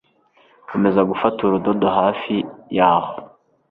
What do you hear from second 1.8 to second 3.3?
hafi yaho